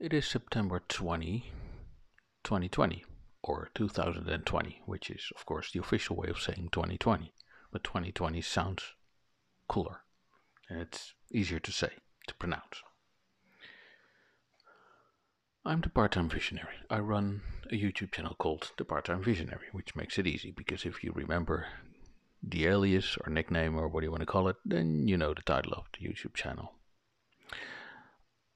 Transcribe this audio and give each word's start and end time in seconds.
It 0.00 0.14
is 0.14 0.26
September 0.26 0.82
20, 0.88 1.52
2020, 2.42 3.04
or 3.42 3.68
2020, 3.74 4.82
which 4.86 5.10
is, 5.10 5.30
of 5.36 5.44
course, 5.44 5.70
the 5.70 5.80
official 5.80 6.16
way 6.16 6.28
of 6.30 6.40
saying 6.40 6.70
2020. 6.72 7.34
But 7.70 7.84
2020 7.84 8.40
sounds 8.40 8.82
cooler 9.68 10.00
and 10.70 10.80
it's 10.80 11.12
easier 11.30 11.58
to 11.58 11.70
say, 11.70 11.90
to 12.28 12.34
pronounce. 12.36 12.82
I'm 15.66 15.82
the 15.82 15.90
part 15.90 16.12
time 16.12 16.30
visionary. 16.30 16.76
I 16.88 17.00
run 17.00 17.42
a 17.70 17.74
YouTube 17.74 18.12
channel 18.12 18.34
called 18.38 18.72
The 18.78 18.86
Part 18.86 19.04
Time 19.04 19.22
Visionary, 19.22 19.66
which 19.72 19.94
makes 19.94 20.18
it 20.18 20.26
easy 20.26 20.50
because 20.50 20.86
if 20.86 21.04
you 21.04 21.12
remember 21.14 21.66
the 22.42 22.66
alias 22.66 23.18
or 23.22 23.30
nickname 23.30 23.76
or 23.76 23.86
what 23.86 24.02
you 24.02 24.10
want 24.10 24.20
to 24.20 24.26
call 24.26 24.48
it, 24.48 24.56
then 24.64 25.06
you 25.06 25.18
know 25.18 25.34
the 25.34 25.42
title 25.42 25.74
of 25.74 25.84
the 25.92 26.08
YouTube 26.08 26.32
channel. 26.32 26.79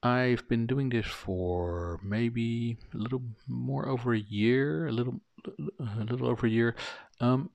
I've 0.05 0.47
been 0.47 0.67
doing 0.67 0.89
this 0.89 1.07
for 1.07 1.99
maybe 2.03 2.77
a 2.93 2.97
little 2.97 3.23
more 3.47 3.89
over 3.89 4.13
a 4.13 4.19
year, 4.19 4.85
a 4.85 4.91
little, 4.91 5.19
a 5.79 6.03
little 6.03 6.27
over 6.27 6.45
a 6.45 6.49
year. 6.49 6.75
Um, 7.19 7.49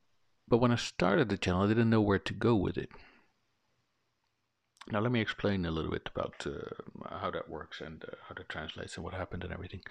but 0.48 0.58
when 0.58 0.72
I 0.72 0.76
started 0.76 1.28
the 1.28 1.38
channel, 1.38 1.62
I 1.62 1.68
didn't 1.68 1.90
know 1.90 2.00
where 2.00 2.18
to 2.18 2.34
go 2.34 2.56
with 2.56 2.76
it. 2.76 2.90
Now, 4.90 4.98
let 4.98 5.12
me 5.12 5.20
explain 5.20 5.64
a 5.64 5.70
little 5.70 5.92
bit 5.92 6.10
about 6.12 6.44
uh, 6.44 7.18
how 7.20 7.30
that 7.30 7.48
works 7.48 7.80
and 7.80 8.02
uh, 8.02 8.16
how 8.26 8.34
that 8.34 8.48
translates 8.48 8.96
and 8.96 9.04
what 9.04 9.14
happened 9.14 9.44
and 9.44 9.52
everything. 9.52 9.82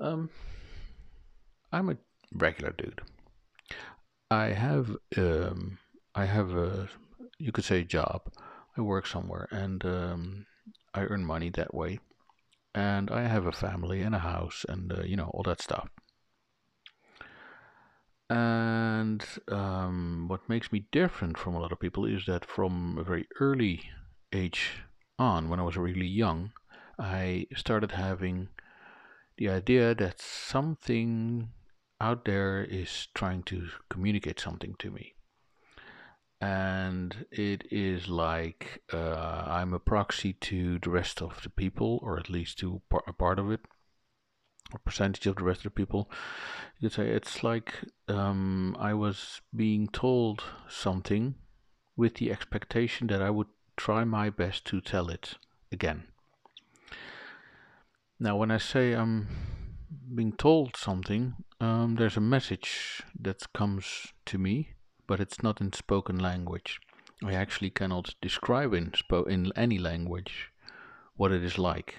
Um, 0.00 0.30
I'm 1.70 1.88
a 1.88 1.98
regular 2.34 2.72
dude. 2.72 3.00
I 4.28 4.46
have 4.46 4.96
um, 5.16 5.78
I 6.16 6.24
have 6.24 6.50
a 6.52 6.88
you 7.38 7.52
could 7.52 7.64
say 7.64 7.84
job. 7.84 8.22
I 8.76 8.80
work 8.80 9.06
somewhere 9.06 9.46
and 9.52 9.84
um, 9.84 10.46
I 10.94 11.02
earn 11.02 11.24
money 11.24 11.50
that 11.50 11.74
way, 11.74 12.00
and 12.74 13.10
I 13.10 13.22
have 13.22 13.46
a 13.46 13.52
family 13.52 14.02
and 14.02 14.14
a 14.14 14.20
house 14.20 14.64
and 14.68 14.92
uh, 14.92 15.02
you 15.04 15.16
know 15.16 15.30
all 15.34 15.42
that 15.44 15.60
stuff. 15.60 15.88
And 18.28 19.24
um, 19.48 20.26
what 20.28 20.48
makes 20.48 20.70
me 20.70 20.86
different 20.92 21.36
from 21.36 21.54
a 21.54 21.60
lot 21.60 21.72
of 21.72 21.80
people 21.80 22.04
is 22.06 22.26
that 22.26 22.44
from 22.44 22.96
a 22.98 23.02
very 23.02 23.26
early 23.40 23.90
age 24.32 24.82
on, 25.18 25.48
when 25.48 25.58
I 25.58 25.64
was 25.64 25.76
really 25.76 26.06
young, 26.06 26.52
I 26.98 27.46
started 27.56 27.92
having 27.92 28.48
the 29.36 29.48
idea 29.48 29.94
that 29.96 30.20
something 30.20 31.48
out 32.00 32.24
there 32.24 32.62
is 32.62 33.08
trying 33.14 33.42
to 33.44 33.68
communicate 33.88 34.38
something 34.38 34.76
to 34.78 34.90
me 34.90 35.14
and 36.40 36.79
it 37.30 37.64
is 37.70 38.08
like 38.08 38.82
uh, 38.92 39.44
I'm 39.46 39.72
a 39.72 39.78
proxy 39.78 40.32
to 40.34 40.78
the 40.78 40.90
rest 40.90 41.22
of 41.22 41.42
the 41.42 41.50
people, 41.50 42.00
or 42.02 42.18
at 42.18 42.30
least 42.30 42.58
to 42.58 42.82
par- 42.90 43.04
a 43.06 43.12
part 43.12 43.38
of 43.38 43.50
it, 43.50 43.60
a 44.74 44.78
percentage 44.78 45.26
of 45.26 45.36
the 45.36 45.44
rest 45.44 45.60
of 45.60 45.64
the 45.64 45.70
people. 45.70 46.10
You 46.78 46.88
could 46.88 46.96
say 46.96 47.08
it's 47.08 47.42
like 47.42 47.74
um, 48.08 48.76
I 48.78 48.94
was 48.94 49.40
being 49.54 49.88
told 49.88 50.42
something 50.68 51.34
with 51.96 52.14
the 52.14 52.30
expectation 52.30 53.06
that 53.08 53.22
I 53.22 53.30
would 53.30 53.48
try 53.76 54.04
my 54.04 54.30
best 54.30 54.64
to 54.66 54.80
tell 54.80 55.08
it 55.08 55.34
again. 55.70 56.04
Now, 58.18 58.36
when 58.36 58.50
I 58.50 58.58
say 58.58 58.92
I'm 58.92 59.28
being 60.14 60.32
told 60.32 60.76
something, 60.76 61.36
um, 61.60 61.96
there's 61.96 62.16
a 62.16 62.20
message 62.20 63.02
that 63.18 63.52
comes 63.52 64.12
to 64.26 64.38
me 64.38 64.74
but 65.10 65.18
it's 65.18 65.42
not 65.42 65.60
in 65.60 65.72
spoken 65.72 66.20
language. 66.20 66.78
I 67.22 67.34
actually 67.34 67.70
cannot 67.70 68.14
describe 68.22 68.72
in, 68.72 68.92
in 69.28 69.52
any 69.54 69.78
language 69.78 70.50
what 71.16 71.32
it 71.32 71.44
is 71.44 71.58
like. 71.58 71.96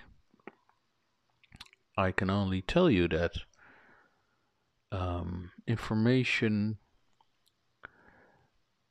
I 1.96 2.12
can 2.12 2.30
only 2.30 2.62
tell 2.62 2.90
you 2.90 3.08
that 3.10 3.34
um, 4.92 5.52
information, 5.68 6.78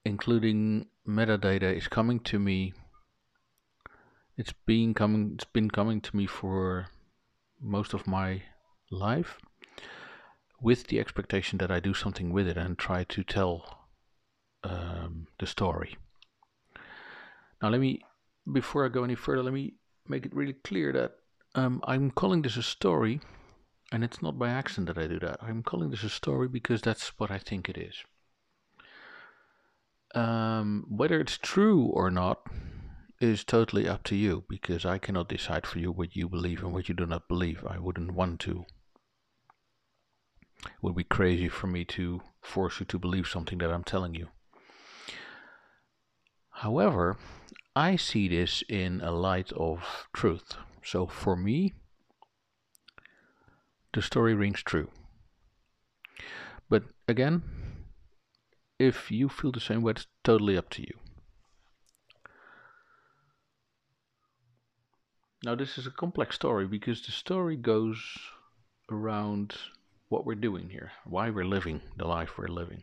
including 0.04 0.87
metadata, 1.06 1.77
is 1.77 1.88
coming 1.88 2.21
to 2.21 2.38
me. 2.38 2.75
It's 4.37 4.54
been 4.66 4.94
coming. 4.94 5.33
It's 5.34 5.44
been 5.44 5.71
coming 5.71 6.00
to 6.00 6.16
me 6.16 6.27
for 6.27 6.87
most 7.60 7.93
of 7.93 8.06
my 8.06 8.43
life, 8.91 9.38
with 10.60 10.87
the 10.87 11.00
expectation 11.00 11.59
that 11.59 11.71
I 11.71 11.81
do 11.81 11.93
something 11.93 12.33
with 12.33 12.47
it 12.47 12.56
and 12.56 12.78
try 12.78 13.04
to 13.04 13.25
tell 13.25 13.88
um, 14.62 15.27
the 15.41 15.47
story. 15.47 15.97
Now, 17.62 17.69
let 17.69 17.81
me, 17.81 18.00
before 18.50 18.84
I 18.84 18.88
go 18.88 19.04
any 19.04 19.15
further, 19.15 19.43
let 19.43 19.53
me 19.53 19.75
make 20.09 20.25
it 20.26 20.34
really 20.34 20.54
clear 20.54 20.93
that 20.93 21.12
um, 21.54 21.81
I'm 21.84 22.10
calling 22.10 22.43
this 22.43 22.56
a 22.56 22.62
story, 22.62 23.21
and 23.93 24.04
it's 24.04 24.22
not 24.22 24.38
by 24.38 24.50
accident 24.50 24.88
that 24.88 24.98
I 24.98 25.06
do 25.06 25.19
that. 25.21 25.38
I'm 25.43 25.62
calling 25.62 25.91
this 25.91 26.04
a 26.04 26.09
story 26.09 26.48
because 26.48 26.81
that's 26.81 27.19
what 27.19 27.31
I 27.31 27.38
think 27.38 27.69
it 27.69 27.76
is. 27.76 27.97
Um, 30.15 30.87
whether 30.88 31.21
it's 31.21 31.38
true 31.38 31.84
or 31.84 32.10
not 32.10 32.41
is 33.21 33.44
totally 33.44 33.87
up 33.87 34.03
to 34.04 34.16
you 34.16 34.44
because 34.48 34.84
I 34.84 34.98
cannot 34.98 35.28
decide 35.28 35.66
for 35.66 35.78
you 35.78 35.92
what 35.92 36.16
you 36.16 36.28
believe 36.28 36.62
and 36.65 36.72
what 36.72 36.88
you 36.88 36.94
do 36.94 37.06
not 37.06 37.28
believe. 37.28 37.65
I 37.69 37.78
wouldn't 37.78 38.12
want 38.15 38.41
to. 38.41 38.65
It 40.65 40.72
would 40.82 40.97
be 40.97 41.04
crazy 41.04 41.48
for 41.48 41.66
me 41.66 41.84
to 41.87 42.22
force 42.42 42.81
you 42.81 42.87
to 42.87 42.98
believe 42.98 43.28
something 43.28 43.59
that 43.59 43.71
I'm 43.72 43.84
telling 43.84 44.15
you. 44.15 44.28
However, 46.60 47.16
I 47.75 47.97
see 47.97 48.28
this 48.28 48.62
in 48.69 49.00
a 49.00 49.10
light 49.10 49.50
of 49.53 50.09
truth. 50.12 50.56
So 50.84 51.06
for 51.06 51.34
me, 51.34 51.72
the 53.94 54.03
story 54.03 54.34
rings 54.34 54.62
true. 54.62 54.91
But 56.69 56.82
again, 57.09 57.43
if 58.78 59.10
you 59.10 59.31
feel 59.31 59.53
the 59.53 59.59
same 59.59 59.81
way, 59.81 59.93
it's 59.93 60.06
totally 60.22 60.59
up 60.59 60.69
to 60.71 60.82
you. 60.82 60.98
Now, 65.42 65.54
this 65.54 65.78
is 65.78 65.87
a 65.87 65.91
complex 65.91 66.37
story 66.37 66.66
because 66.66 67.00
the 67.00 67.12
story 67.12 67.56
goes 67.56 68.19
around 68.91 69.54
what 70.10 70.27
we're 70.27 70.34
doing 70.34 70.69
here, 70.69 70.92
why 71.06 71.31
we're 71.31 71.47
living 71.47 71.81
the 71.97 72.06
life 72.06 72.37
we're 72.37 72.48
living. 72.48 72.82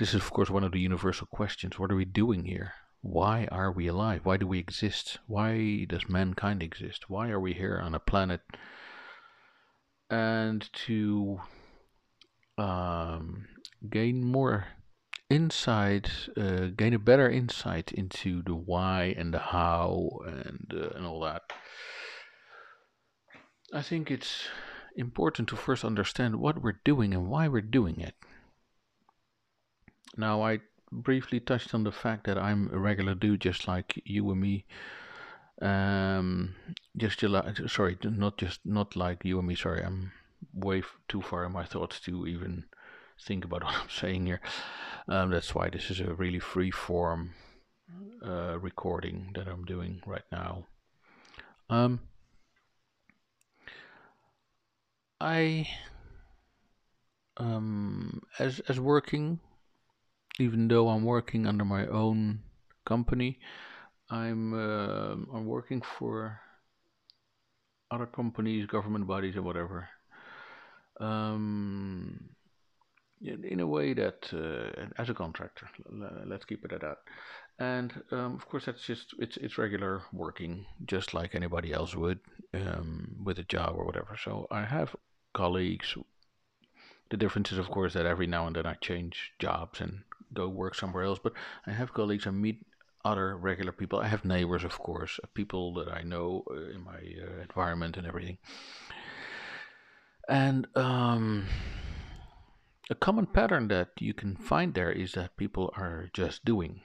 This 0.00 0.14
is, 0.14 0.22
of 0.22 0.30
course, 0.30 0.48
one 0.48 0.64
of 0.64 0.72
the 0.72 0.80
universal 0.80 1.26
questions. 1.26 1.78
What 1.78 1.92
are 1.92 1.94
we 1.94 2.06
doing 2.06 2.46
here? 2.46 2.72
Why 3.02 3.46
are 3.52 3.70
we 3.70 3.86
alive? 3.86 4.22
Why 4.24 4.38
do 4.38 4.46
we 4.46 4.58
exist? 4.58 5.18
Why 5.26 5.84
does 5.86 6.08
mankind 6.08 6.62
exist? 6.62 7.10
Why 7.10 7.28
are 7.28 7.38
we 7.38 7.52
here 7.52 7.78
on 7.84 7.94
a 7.94 8.00
planet? 8.00 8.40
And 10.08 10.66
to 10.86 11.42
um, 12.56 13.44
gain 13.90 14.24
more 14.24 14.68
insight, 15.28 16.10
uh, 16.34 16.68
gain 16.74 16.94
a 16.94 16.98
better 16.98 17.28
insight 17.28 17.92
into 17.92 18.42
the 18.42 18.54
why 18.54 19.14
and 19.18 19.34
the 19.34 19.38
how 19.38 20.08
and 20.24 20.72
uh, 20.74 20.96
and 20.96 21.04
all 21.04 21.20
that. 21.20 21.42
I 23.74 23.82
think 23.82 24.10
it's 24.10 24.48
important 24.96 25.50
to 25.50 25.56
first 25.56 25.84
understand 25.84 26.36
what 26.36 26.62
we're 26.62 26.80
doing 26.86 27.12
and 27.12 27.28
why 27.28 27.48
we're 27.48 27.60
doing 27.60 28.00
it. 28.00 28.14
Now, 30.16 30.42
I 30.42 30.60
briefly 30.92 31.40
touched 31.40 31.74
on 31.74 31.84
the 31.84 31.92
fact 31.92 32.24
that 32.24 32.38
I'm 32.38 32.70
a 32.72 32.78
regular 32.78 33.14
dude, 33.14 33.40
just 33.40 33.68
like 33.68 34.00
you 34.04 34.30
and 34.30 34.40
me. 34.40 34.64
Um, 35.62 36.56
just 36.96 37.22
sorry, 37.68 37.98
not 38.02 38.38
just 38.38 38.60
not 38.64 38.96
like 38.96 39.24
you 39.24 39.38
and 39.38 39.48
me. 39.48 39.54
Sorry, 39.54 39.82
I'm 39.82 40.12
way 40.54 40.82
too 41.08 41.22
far 41.22 41.44
in 41.44 41.52
my 41.52 41.64
thoughts 41.64 42.00
to 42.00 42.26
even 42.26 42.64
think 43.20 43.44
about 43.44 43.64
what 43.64 43.74
I'm 43.74 43.88
saying 43.88 44.26
here. 44.26 44.40
Um, 45.08 45.30
that's 45.30 45.54
why 45.54 45.70
this 45.70 45.90
is 45.90 46.00
a 46.00 46.14
really 46.14 46.38
free 46.38 46.70
form 46.70 47.34
uh, 48.24 48.58
recording 48.58 49.32
that 49.34 49.48
I'm 49.48 49.64
doing 49.64 50.02
right 50.06 50.24
now. 50.32 50.66
Um, 51.68 52.00
I 55.20 55.68
um, 57.36 58.22
as 58.38 58.60
as 58.60 58.80
working 58.80 59.40
even 60.40 60.68
though 60.68 60.88
I'm 60.88 61.04
working 61.04 61.46
under 61.46 61.64
my 61.64 61.86
own 61.86 62.40
company, 62.84 63.38
I'm 64.10 64.52
uh, 64.54 65.12
I'm 65.34 65.46
working 65.46 65.82
for 65.98 66.40
other 67.90 68.06
companies, 68.06 68.66
government 68.66 69.06
bodies, 69.06 69.36
or 69.36 69.42
whatever. 69.42 69.88
Um, 71.00 72.30
in 73.22 73.60
a 73.60 73.66
way 73.66 73.92
that 73.94 74.32
uh, 74.32 74.86
as 75.00 75.10
a 75.10 75.14
contractor, 75.14 75.68
let's 76.26 76.44
keep 76.44 76.64
it 76.64 76.72
at 76.72 76.80
that. 76.80 76.98
And 77.58 77.92
um, 78.10 78.34
of 78.36 78.48
course, 78.48 78.64
that's 78.64 78.82
just 78.86 79.14
it's 79.18 79.36
it's 79.36 79.58
regular 79.58 80.02
working, 80.12 80.64
just 80.86 81.12
like 81.12 81.34
anybody 81.34 81.72
else 81.72 81.94
would 81.94 82.20
um, 82.54 83.16
with 83.22 83.38
a 83.38 83.44
job 83.44 83.74
or 83.76 83.84
whatever. 83.84 84.16
So 84.22 84.46
I 84.50 84.64
have 84.64 84.96
colleagues. 85.34 85.94
The 87.10 87.16
difference 87.16 87.52
is, 87.52 87.58
of 87.58 87.68
course, 87.68 87.92
that 87.94 88.06
every 88.06 88.26
now 88.26 88.46
and 88.46 88.56
then 88.56 88.66
I 88.66 88.74
change 88.74 89.32
jobs 89.38 89.80
and 89.80 90.04
go 90.32 90.48
work 90.48 90.74
somewhere 90.74 91.04
else. 91.04 91.18
But 91.22 91.32
I 91.66 91.72
have 91.72 91.94
colleagues 91.94 92.26
I 92.26 92.30
meet 92.30 92.64
other 93.04 93.36
regular 93.36 93.72
people. 93.72 93.98
I 94.00 94.08
have 94.08 94.24
neighbors, 94.24 94.64
of 94.64 94.78
course, 94.78 95.18
uh, 95.22 95.26
people 95.34 95.74
that 95.74 95.88
I 95.88 96.02
know 96.02 96.44
uh, 96.50 96.70
in 96.74 96.84
my 96.84 96.98
uh, 96.98 97.42
environment 97.42 97.96
and 97.96 98.06
everything. 98.06 98.38
And 100.28 100.66
um, 100.76 101.46
a 102.90 102.94
common 102.94 103.26
pattern 103.26 103.68
that 103.68 103.88
you 103.98 104.14
can 104.14 104.36
find 104.36 104.74
there 104.74 104.92
is 104.92 105.12
that 105.12 105.36
people 105.36 105.72
are 105.76 106.10
just 106.12 106.44
doing. 106.44 106.80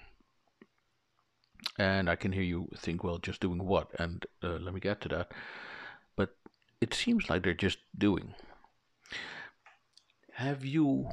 And 1.78 2.10
I 2.10 2.16
can 2.16 2.32
hear 2.32 2.44
you 2.44 2.70
think, 2.78 3.04
well, 3.04 3.18
just 3.18 3.42
doing 3.42 3.66
what? 3.66 3.90
And 4.00 4.26
uh, 4.44 4.58
let 4.62 4.74
me 4.74 4.80
get 4.80 5.02
to 5.02 5.10
that. 5.10 5.32
But 6.16 6.36
it 6.80 6.94
seems 6.94 7.30
like 7.30 7.44
they're 7.44 7.54
just 7.54 7.80
doing. 7.98 8.34
Have 10.34 10.64
you 10.64 11.10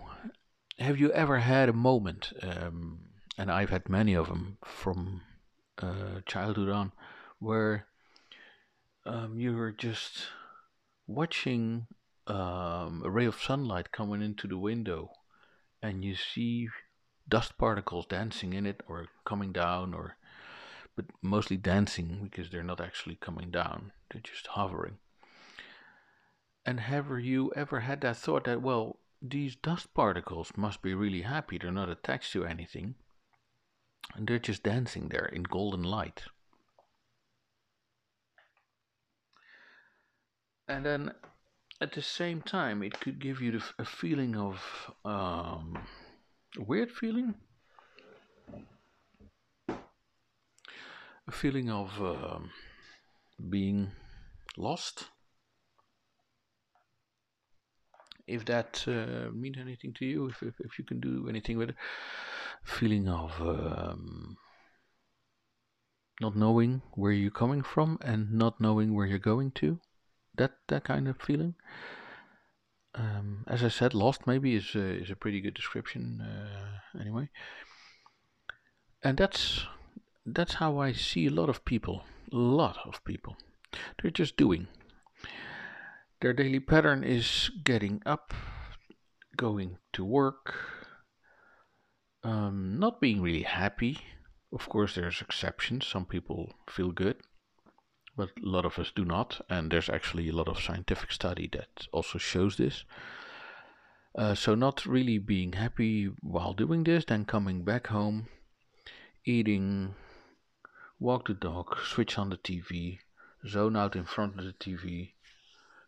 have 0.83 0.99
you 0.99 1.13
ever 1.13 1.39
had 1.39 1.69
a 1.69 1.73
moment? 1.73 2.33
Um, 2.43 2.99
and 3.39 3.51
I've 3.51 3.71
had 3.71 3.89
many 3.89 4.15
of 4.15 4.29
them 4.29 4.59
from 4.65 5.23
uh, 5.79 6.21
childhood 6.27 6.69
on, 6.69 6.93
where 7.39 7.87
um, 9.07 9.39
you 9.39 9.55
were 9.57 9.73
just 9.73 10.27
watching 11.07 11.87
um, 12.27 13.03
a 13.05 13.11
ray 13.11 13.25
of 13.25 13.41
sunlight 13.41 13.93
coming 13.93 14.23
into 14.23 14.47
the 14.47 14.59
window, 14.59 15.11
and 15.83 16.05
you 16.05 16.15
see 16.15 16.69
dust 17.29 17.57
particles 17.57 18.07
dancing 18.07 18.53
in 18.53 18.67
it 18.67 18.83
or 18.89 19.07
coming 19.25 19.53
down, 19.53 19.95
or 19.95 20.17
but 20.97 21.07
mostly 21.23 21.57
dancing 21.57 22.21
because 22.25 22.51
they're 22.51 22.63
not 22.63 22.81
actually 22.81 23.17
coming 23.17 23.51
down; 23.51 23.93
they're 24.11 24.21
just 24.21 24.49
hovering. 24.49 24.99
And 26.65 26.81
have 26.81 27.11
you 27.21 27.53
ever 27.57 27.81
had 27.81 28.03
that 28.03 28.17
thought 28.17 28.45
that 28.45 28.63
well, 28.63 28.99
these 29.23 29.57
dust 29.57 29.95
particles 29.95 30.53
must 30.57 30.83
be 30.83 30.95
really 30.95 31.23
happy; 31.23 31.57
they're 31.59 31.71
not 31.71 31.89
attached 31.89 32.33
to 32.33 32.45
anything 32.45 32.97
and 34.15 34.27
they're 34.27 34.39
just 34.39 34.63
dancing 34.63 35.09
there 35.09 35.27
in 35.27 35.43
golden 35.43 35.83
light. 35.83 36.25
And 40.69 40.85
then 40.85 41.13
at 41.81 41.93
the 41.93 42.03
same 42.03 42.43
time, 42.43 42.83
it 42.83 43.01
could 43.01 43.19
give 43.19 43.41
you 43.41 43.61
a 43.79 43.85
feeling 43.85 44.37
of 44.37 44.93
um, 45.05 45.79
a 46.59 46.63
weird 46.63 46.91
feeling, 46.91 47.35
a 49.69 51.33
feeling 51.33 51.71
of 51.71 52.01
um, 52.01 52.51
being 53.51 53.93
lost. 54.57 55.09
If 58.27 58.45
that 58.47 58.85
uh, 58.87 59.31
means 59.33 59.57
anything 59.59 59.93
to 59.95 60.05
you, 60.05 60.29
if, 60.29 60.43
if, 60.43 60.55
if 60.61 60.79
you 60.79 60.85
can 60.85 61.01
do 61.01 61.29
anything 61.29 61.59
with 61.59 61.71
it 61.71 61.77
feeling 62.65 63.09
of 63.09 63.41
um, 63.41 64.37
not 66.21 66.37
knowing 66.37 66.83
where 66.95 67.13
you're 67.13 67.31
coming 67.31 67.63
from 67.63 67.99
and 68.01 68.33
not 68.33 68.61
knowing 68.61 68.95
where 68.95 69.07
you're 69.07 69.19
going 69.19 69.51
to. 69.53 69.81
That 70.37 70.53
that 70.69 70.85
kind 70.85 71.09
of 71.09 71.21
feeling. 71.21 71.55
Um, 72.95 73.45
as 73.47 73.63
I 73.63 73.69
said, 73.69 73.95
lost 73.95 74.27
maybe 74.27 74.55
is 74.55 74.75
a, 74.75 75.03
is 75.03 75.11
a 75.11 75.17
pretty 75.17 75.41
good 75.41 75.55
description. 75.55 76.21
Uh, 76.21 77.01
anyway, 77.01 77.29
and 79.03 79.19
that's 79.19 79.67
that's 80.25 80.55
how 80.55 80.79
I 80.79 80.93
see 80.93 81.27
a 81.27 81.31
lot 81.31 81.49
of 81.49 81.65
people. 81.65 82.05
A 82.33 82.37
lot 82.37 82.79
of 82.87 83.05
people. 83.05 83.37
They're 84.01 84.11
just 84.11 84.37
doing. 84.37 84.69
Their 86.23 86.33
daily 86.33 86.61
pattern 86.61 87.03
is 87.03 87.51
getting 87.65 88.01
up, 88.07 88.33
going 89.37 89.79
to 89.93 90.05
work, 90.05 90.55
um, 92.23 92.79
not 92.79 93.01
being 93.01 93.21
really 93.21 93.43
happy. 93.43 93.99
Of 94.53 94.69
course, 94.69 94.95
there's 94.95 95.21
exceptions. 95.21 95.85
Some 95.85 96.07
people 96.07 96.55
feel 96.71 96.93
good, 96.93 97.17
but 98.17 98.29
a 98.29 98.49
lot 98.49 98.65
of 98.65 98.79
us 98.79 98.93
do 98.95 99.05
not. 99.05 99.41
And 99.51 99.73
there's 99.73 99.89
actually 99.89 100.29
a 100.29 100.33
lot 100.33 100.47
of 100.47 100.61
scientific 100.61 101.11
study 101.11 101.51
that 101.55 101.89
also 101.91 102.19
shows 102.19 102.57
this. 102.57 102.85
Uh, 104.15 104.37
so, 104.37 104.55
not 104.55 104.87
really 104.87 105.19
being 105.19 105.55
happy 105.55 106.13
while 106.21 106.53
doing 106.53 106.85
this, 106.85 107.05
then 107.05 107.25
coming 107.25 107.65
back 107.65 107.89
home, 107.89 108.29
eating, 109.25 109.97
walk 111.01 111.27
the 111.27 111.35
dog, 111.35 111.79
switch 111.85 112.17
on 112.17 112.31
the 112.31 112.37
TV, 112.37 113.01
zone 113.45 113.75
out 113.75 113.97
in 113.97 114.05
front 114.05 114.39
of 114.39 114.45
the 114.45 114.53
TV, 114.53 115.15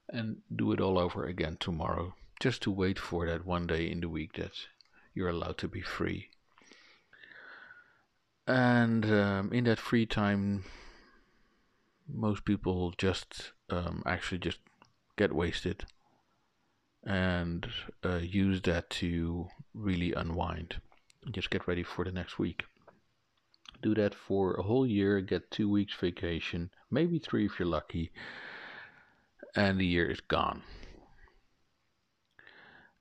and 0.09 0.39
do 0.55 0.73
it 0.73 0.81
all 0.81 0.99
over 0.99 1.25
again 1.25 1.57
tomorrow, 1.59 2.15
just 2.41 2.63
to 2.63 2.71
wait 2.71 2.99
for 2.99 3.27
that 3.27 3.47
one 3.47 3.67
day 3.67 3.91
in 3.91 4.01
the 4.01 4.09
week 4.09 4.35
that 4.35 4.53
you're 5.15 5.29
allowed 5.29 5.59
to 5.59 5.69
be 5.69 5.81
free. 5.81 6.29
And 8.47 9.07
um, 9.07 9.53
in 9.53 9.65
that 9.65 9.79
free 9.79 10.07
time, 10.07 10.65
most 12.07 12.45
people 12.45 12.93
just 12.99 13.53
um, 13.71 14.03
actually 14.05 14.39
just 14.39 14.59
get 15.17 15.33
wasted 15.33 15.87
and 17.05 17.67
uh, 18.05 18.17
use 18.17 18.61
that 18.63 18.91
to 18.91 19.49
really 19.73 20.13
unwind. 20.13 20.77
Just 21.31 21.51
get 21.51 21.67
ready 21.67 21.83
for 21.83 22.05
the 22.05 22.13
next 22.13 22.39
week. 22.39 22.65
Do 23.83 23.95
that 23.95 24.15
for 24.15 24.55
a 24.55 24.63
whole 24.63 24.87
year, 24.87 25.21
get 25.21 25.51
two 25.51 25.69
weeks 25.69 25.95
vacation, 25.95 26.71
maybe 26.91 27.19
three 27.19 27.47
if 27.47 27.59
you're 27.59 27.69
lucky, 27.69 28.11
and 29.57 29.79
the 29.79 29.87
year 29.87 30.11
is 30.11 30.21
gone 30.21 30.63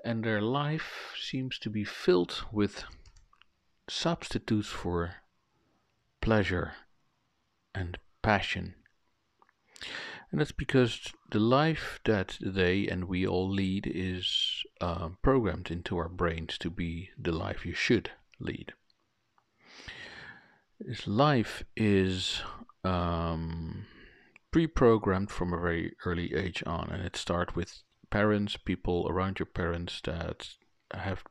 and 0.04 0.24
their 0.24 0.42
life 0.42 1.14
seems 1.20 1.58
to 1.60 1.70
be 1.70 1.86
filled 1.86 2.44
with 2.52 2.84
substitutes 3.90 4.68
for 4.68 5.16
pleasure 6.22 6.74
and 7.74 7.98
passion. 8.22 8.76
And 10.30 10.42
that's 10.42 10.52
because 10.52 11.14
the 11.32 11.40
life 11.40 12.00
that 12.06 12.38
they 12.42 12.88
and 12.88 13.06
we 13.06 13.26
all 13.26 13.50
lead 13.50 13.90
is 13.94 14.64
uh, 14.82 15.10
programmed 15.22 15.72
into 15.72 15.98
our 15.98 16.10
brains 16.10 16.58
to 16.60 16.70
be 16.70 17.10
the 17.18 17.32
life 17.32 17.66
you 17.66 17.74
should 17.74 18.10
lead. 18.40 18.74
This 20.80 21.08
life 21.08 21.64
is 21.78 22.42
um, 22.84 23.86
pre 24.54 24.68
programmed 24.68 25.32
from 25.32 25.52
a 25.52 25.60
very 25.60 25.96
early 26.06 26.34
age 26.36 26.64
on, 26.66 26.90
and 26.92 27.04
it 27.04 27.18
starts 27.18 27.56
with 27.56 27.82
parents, 28.12 28.56
people 28.56 29.08
around 29.10 29.40
your 29.40 29.48
parents 29.48 30.00
that 30.06 30.48
have 30.94 31.24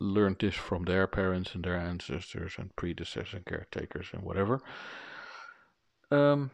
learned 0.00 0.38
this 0.40 0.56
from 0.56 0.82
their 0.82 1.06
parents 1.06 1.54
and 1.54 1.64
their 1.64 1.76
ancestors 1.76 2.54
and 2.58 2.74
predecessors 2.74 3.34
and 3.34 3.46
caretakers 3.46 4.08
and 4.12 4.22
whatever. 4.22 4.60
Um, 6.10 6.50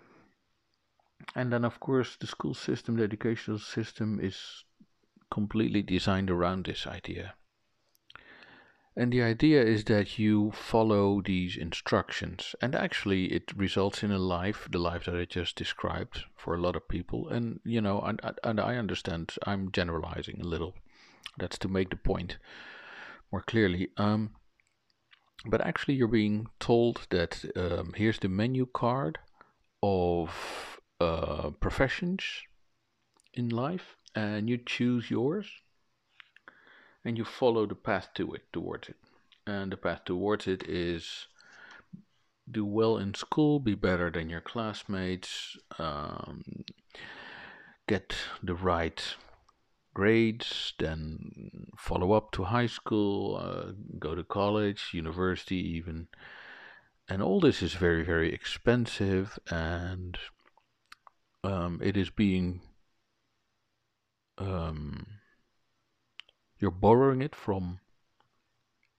and 1.34 1.50
then, 1.50 1.64
of 1.64 1.80
course, 1.80 2.16
the 2.20 2.26
school 2.26 2.54
system, 2.54 2.96
the 2.96 3.04
educational 3.04 3.58
system 3.58 4.20
is 4.22 4.64
completely 5.30 5.82
designed 5.82 6.30
around 6.30 6.66
this 6.66 6.86
idea. 6.86 7.34
And 8.94 9.10
the 9.10 9.22
idea 9.22 9.62
is 9.62 9.84
that 9.84 10.18
you 10.18 10.50
follow 10.50 11.22
these 11.22 11.56
instructions, 11.56 12.54
and 12.60 12.74
actually, 12.74 13.32
it 13.32 13.50
results 13.56 14.02
in 14.02 14.10
a 14.10 14.18
life, 14.18 14.68
the 14.70 14.78
life 14.78 15.06
that 15.06 15.16
I 15.16 15.24
just 15.24 15.56
described 15.56 16.24
for 16.36 16.54
a 16.54 16.60
lot 16.60 16.76
of 16.76 16.88
people. 16.88 17.28
And 17.28 17.60
you 17.64 17.80
know, 17.80 18.00
and, 18.00 18.20
and 18.44 18.60
I 18.60 18.76
understand 18.76 19.34
I'm 19.46 19.72
generalizing 19.72 20.40
a 20.42 20.46
little. 20.46 20.74
That's 21.38 21.56
to 21.58 21.68
make 21.68 21.88
the 21.88 21.96
point 21.96 22.36
more 23.30 23.40
clearly. 23.40 23.88
Um, 23.96 24.32
but 25.46 25.62
actually, 25.62 25.94
you're 25.94 26.06
being 26.08 26.48
told 26.60 27.06
that 27.08 27.44
um, 27.56 27.94
here's 27.96 28.18
the 28.18 28.28
menu 28.28 28.66
card 28.66 29.18
of 29.82 30.80
uh, 31.00 31.50
professions 31.60 32.22
in 33.32 33.48
life, 33.48 33.96
and 34.14 34.50
you 34.50 34.58
choose 34.58 35.10
yours 35.10 35.48
and 37.04 37.18
you 37.18 37.24
follow 37.24 37.66
the 37.66 37.74
path 37.74 38.08
to 38.14 38.32
it 38.32 38.42
towards 38.52 38.88
it. 38.88 38.96
And 39.46 39.72
the 39.72 39.76
path 39.76 40.04
towards 40.04 40.46
it 40.46 40.62
is 40.68 41.26
do 42.50 42.64
well 42.64 42.96
in 42.96 43.14
school 43.14 43.60
be 43.60 43.74
better 43.74 44.10
than 44.10 44.28
your 44.28 44.40
classmates 44.40 45.56
um, 45.78 46.42
get 47.86 48.14
the 48.42 48.54
right 48.54 49.14
grades 49.94 50.72
then 50.78 51.68
follow 51.76 52.12
up 52.12 52.32
to 52.32 52.44
high 52.44 52.66
school 52.66 53.36
uh, 53.36 53.72
go 53.98 54.14
to 54.14 54.24
college 54.24 54.90
university 54.92 55.56
even. 55.56 56.08
And 57.08 57.22
all 57.22 57.40
this 57.40 57.62
is 57.62 57.74
very 57.74 58.04
very 58.04 58.32
expensive 58.32 59.38
and 59.50 60.18
um, 61.44 61.80
it 61.82 61.96
is 61.96 62.10
being 62.10 62.60
um, 64.38 65.06
you're 66.62 66.70
borrowing 66.70 67.20
it 67.20 67.34
from 67.34 67.80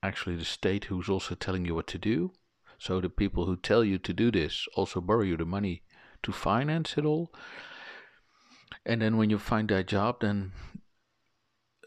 actually 0.03 0.36
the 0.36 0.43
state 0.43 0.86
who's 0.86 1.08
also 1.08 1.34
telling 1.34 1.65
you 1.65 1.74
what 1.74 1.88
to 1.88 1.98
do. 1.98 2.34
So 2.77 3.00
the 3.00 3.10
people 3.10 3.46
who 3.46 3.55
tell 3.55 3.86
you 3.86 3.98
to 4.00 4.13
do 4.13 4.29
this 4.32 4.67
also 4.75 5.00
borrow 5.00 5.24
you 5.24 5.38
the 5.38 5.46
money 5.46 5.84
to 6.24 6.34
finance 6.34 6.98
it 6.98 7.05
all. 7.05 7.34
And 8.86 9.01
then 9.01 9.15
when 9.15 9.29
you 9.29 9.39
find 9.39 9.70
that 9.70 9.88
job, 9.88 10.17
then 10.20 10.51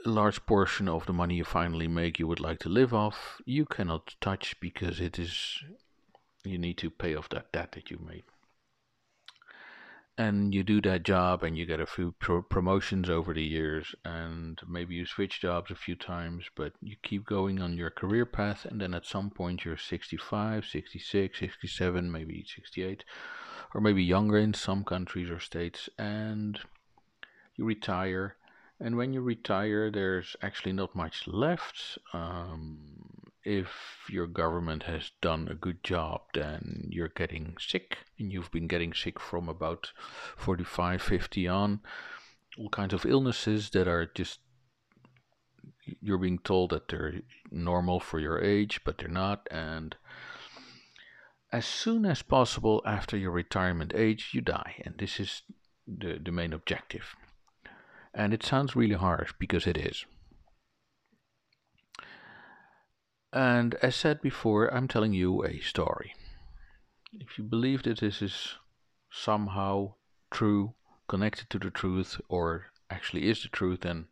a 0.07 0.09
large 0.09 0.47
portion 0.47 0.89
of 0.89 1.05
the 1.05 1.13
money 1.13 1.35
you 1.35 1.45
finally 1.45 1.89
make 1.89 2.19
you 2.19 2.27
would 2.27 2.41
like 2.41 2.59
to 2.61 2.71
live 2.71 2.95
off, 2.95 3.43
you 3.45 3.67
cannot 3.67 4.15
touch 4.23 4.59
because 4.61 4.99
it 4.99 5.19
is 5.19 5.63
You 6.47 6.59
need 6.59 6.79
to 6.79 6.91
pay 6.91 7.15
off 7.17 7.29
that 7.31 7.53
debt 7.53 7.73
that 7.73 7.91
you 7.91 7.99
made. 7.99 8.23
And 10.19 10.55
you 10.55 10.63
do 10.63 10.81
that 10.81 11.03
job 11.03 11.43
and 11.43 11.59
you 11.59 11.67
get 11.67 11.79
a 11.79 11.87
few 11.87 12.13
pro- 12.19 12.41
promotions 12.41 13.11
over 13.11 13.35
the 13.35 13.43
years, 13.43 13.95
and 14.03 14.59
maybe 14.67 14.95
you 14.95 15.05
switch 15.05 15.41
jobs 15.41 15.71
a 15.71 15.75
few 15.75 15.95
times, 15.95 16.47
but 16.57 16.73
you 16.81 16.97
keep 17.03 17.27
going 17.27 17.61
on 17.61 17.77
your 17.77 17.91
career 17.91 18.25
path. 18.25 18.65
And 18.65 18.81
then 18.81 18.95
at 18.95 19.05
some 19.05 19.29
point, 19.29 19.67
you're 19.67 19.77
65, 19.77 20.65
66, 20.65 21.39
67, 21.39 22.11
maybe 22.11 22.47
68, 22.47 23.05
or 23.75 23.81
maybe 23.83 24.03
younger 24.03 24.39
in 24.39 24.55
some 24.55 24.85
countries 24.85 25.29
or 25.29 25.39
states, 25.39 25.91
and 25.99 26.61
you 27.57 27.67
retire. 27.67 28.37
And 28.81 28.97
when 28.97 29.13
you 29.13 29.21
retire, 29.21 29.91
there's 29.91 30.35
actually 30.41 30.73
not 30.73 30.95
much 30.95 31.27
left. 31.27 31.99
Um, 32.15 32.79
if 33.47 33.69
your 34.11 34.27
government 34.27 34.83
has 34.83 35.13
done 35.23 35.47
a 35.49 35.55
good 35.55 35.85
job, 35.85 36.23
then 36.35 36.89
you're 36.91 37.09
getting 37.09 37.55
sick, 37.61 37.99
and 38.19 38.33
you've 38.33 38.51
been 38.51 38.67
getting 38.67 38.93
sick 38.93 39.21
from 39.21 39.49
about 39.49 39.93
45, 40.37 41.01
50 41.01 41.47
on. 41.47 41.81
All 42.59 42.69
kinds 42.71 42.93
of 42.93 43.07
illnesses 43.07 43.71
that 43.71 43.87
are 43.87 44.05
just, 44.05 44.41
you're 45.85 46.19
being 46.19 46.41
told 46.41 46.71
that 46.71 46.89
they're 46.89 47.21
normal 47.53 48.01
for 48.01 48.19
your 48.19 48.43
age, 48.43 48.81
but 48.85 48.99
they're 48.99 49.09
not. 49.09 49.47
And 49.49 49.95
as 51.53 51.67
soon 51.67 52.05
as 52.05 52.23
possible 52.23 52.83
after 52.85 53.17
your 53.17 53.31
retirement 53.31 53.93
age, 53.95 54.31
you 54.33 54.41
die. 54.41 54.83
And 54.85 54.97
this 54.99 55.21
is 55.21 55.43
the, 55.87 56.19
the 56.21 56.33
main 56.33 56.53
objective. 56.53 57.15
And 58.13 58.35
it 58.35 58.43
sounds 58.43 58.75
really 58.75 58.97
harsh 58.97 59.33
because 59.39 59.69
it 59.69 59.77
is. 59.77 60.05
And 63.33 63.75
as 63.77 63.97
said 63.97 64.23
before, 64.23 64.73
I'm 64.73 64.89
telling 64.89 65.13
you 65.13 65.45
a 65.45 65.61
story. 65.61 66.15
If 67.13 67.39
you 67.39 67.45
believe 67.45 67.83
that 67.83 68.01
this 68.01 68.23
is 68.23 68.55
somehow 69.11 69.95
true, 70.31 70.75
connected 71.09 71.51
to 71.51 71.59
the 71.59 71.71
truth, 71.71 72.21
or 72.29 72.67
actually 72.91 73.29
is 73.29 73.43
the 73.43 73.49
truth, 73.49 73.81
then 73.81 74.07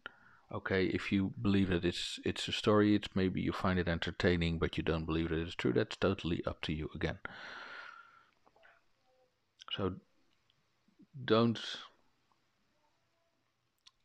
okay. 0.53 0.87
If 0.87 1.13
you 1.13 1.33
believe 1.41 1.69
that 1.71 1.85
it's 1.85 2.19
it's 2.25 2.49
a 2.49 2.53
story, 2.53 2.95
it's 2.95 3.09
maybe 3.15 3.41
you 3.41 3.53
find 3.53 3.79
it 3.79 3.89
entertaining, 3.89 4.59
but 4.59 4.77
you 4.77 4.83
don't 4.83 5.07
believe 5.07 5.31
that 5.31 5.39
it's 5.39 5.55
true. 5.55 5.73
That's 5.73 5.97
totally 5.97 6.43
up 6.47 6.61
to 6.63 6.73
you 6.73 6.91
again. 6.95 7.19
So 9.77 9.95
don't 11.25 11.61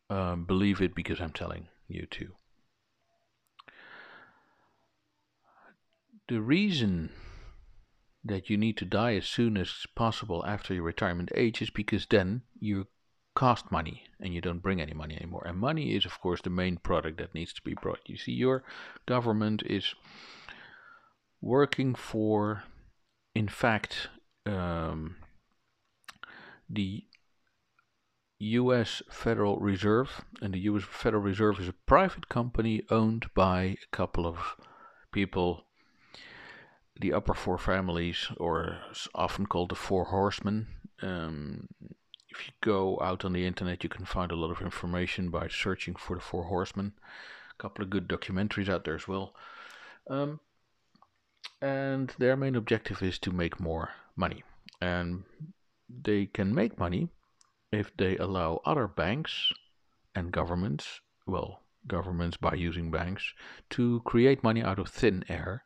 um, 0.10 0.46
believe 0.46 0.82
it 0.82 0.96
because 0.96 1.20
I'm 1.20 1.34
telling 1.34 1.68
you 1.88 2.08
to. 2.12 2.39
The 6.30 6.42
reason 6.42 7.10
that 8.24 8.52
you 8.52 8.58
need 8.58 8.78
to 8.78 8.86
die 8.86 9.16
as 9.16 9.26
soon 9.26 9.58
as 9.58 9.88
possible 9.96 10.46
after 10.46 10.76
your 10.76 10.84
retirement 10.84 11.32
age 11.34 11.60
is 11.60 11.72
because 11.72 12.06
then 12.06 12.44
you 12.60 12.86
cost 13.34 13.72
money 13.72 14.04
and 14.20 14.32
you 14.32 14.40
don't 14.40 14.62
bring 14.62 14.80
any 14.80 14.94
money 14.94 15.16
anymore. 15.16 15.44
And 15.48 15.58
money 15.58 15.96
is, 15.96 16.06
of 16.06 16.22
course, 16.22 16.40
the 16.44 16.52
main 16.52 16.78
product 16.78 17.18
that 17.18 17.34
needs 17.34 17.52
to 17.54 17.64
be 17.64 17.74
brought. 17.74 18.02
You 18.06 18.16
see, 18.16 18.34
your 18.34 18.64
government 19.08 19.64
is 19.66 19.96
working 21.42 21.96
for, 21.96 22.64
in 23.34 23.48
fact, 23.48 24.10
um, 24.46 25.16
the 26.70 27.06
US 28.38 29.02
Federal 29.10 29.58
Reserve. 29.58 30.26
And 30.44 30.54
the 30.54 30.60
US 30.60 30.84
Federal 30.84 31.24
Reserve 31.24 31.60
is 31.60 31.68
a 31.68 31.74
private 31.88 32.30
company 32.30 32.84
owned 32.92 33.34
by 33.34 33.62
a 33.64 33.78
couple 33.92 34.28
of 34.28 34.38
people 35.12 35.66
the 37.00 37.14
upper 37.14 37.34
four 37.34 37.58
families, 37.58 38.28
or 38.38 38.78
often 39.16 39.46
called 39.46 39.70
the 39.70 39.76
four 39.76 40.06
horsemen. 40.06 40.68
Um, 41.02 41.68
if 42.30 42.48
you 42.48 42.54
go 42.62 43.00
out 43.02 43.26
on 43.26 43.34
the 43.34 43.46
internet, 43.46 43.84
you 43.84 43.90
can 43.90 44.06
find 44.06 44.32
a 44.32 44.36
lot 44.36 44.52
of 44.52 44.62
information 44.62 45.30
by 45.30 45.48
searching 45.48 45.96
for 45.96 46.16
the 46.16 46.22
four 46.22 46.44
horsemen. 46.44 46.94
A 47.58 47.62
couple 47.62 47.84
of 47.84 47.90
good 47.90 48.08
documentaries 48.08 48.70
out 48.70 48.84
there 48.84 48.96
as 48.96 49.08
well. 49.08 49.34
Um, 50.10 50.40
and 51.62 52.14
their 52.18 52.36
main 52.36 52.56
objective 52.56 53.02
is 53.02 53.18
to 53.20 53.32
make 53.32 53.60
more 53.60 53.90
money. 54.16 54.44
And 54.82 55.24
they 55.90 56.28
can 56.28 56.54
make 56.54 56.78
money 56.78 57.10
if 57.72 57.96
they 57.98 58.18
allow 58.18 58.62
other 58.66 58.88
banks 58.88 59.52
and 60.16 60.32
governments, 60.32 61.02
well, 61.26 61.62
governments 61.88 62.38
by 62.38 62.54
using 62.54 62.92
banks, 62.92 63.34
to 63.72 64.02
create 64.06 64.44
money 64.44 64.62
out 64.62 64.80
of 64.80 64.90
thin 64.90 65.24
air 65.30 65.64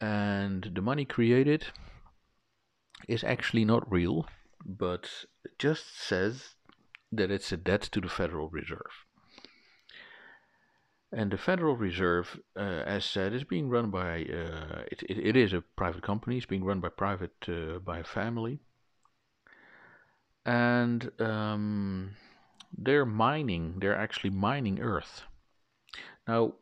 and 0.00 0.70
the 0.74 0.82
money 0.82 1.04
created 1.04 1.66
is 3.08 3.24
actually 3.24 3.64
not 3.64 3.90
real, 3.90 4.26
but 4.64 5.08
just 5.58 5.98
says 5.98 6.54
that 7.12 7.30
it's 7.30 7.52
a 7.52 7.56
debt 7.56 7.82
to 7.82 8.00
the 8.00 8.08
Federal 8.08 8.48
Reserve. 8.48 9.06
And 11.12 11.30
the 11.30 11.38
Federal 11.38 11.76
Reserve, 11.76 12.40
uh, 12.56 12.60
as 12.60 13.04
said, 13.04 13.32
is 13.32 13.44
being 13.44 13.68
run 13.68 13.90
by 13.90 14.24
uh, 14.24 14.82
it, 14.90 15.04
it, 15.08 15.18
it 15.18 15.36
is 15.36 15.52
a 15.52 15.62
private 15.76 16.02
company. 16.02 16.38
It's 16.38 16.46
being 16.46 16.64
run 16.64 16.80
by 16.80 16.88
private 16.88 17.36
uh, 17.48 17.78
by 17.78 17.98
a 17.98 18.04
family, 18.04 18.58
and 20.44 21.10
um, 21.20 22.16
they're 22.76 23.06
mining. 23.06 23.78
They're 23.78 23.96
actually 23.96 24.30
mining 24.30 24.80
Earth. 24.80 25.22
Now, 26.26 26.54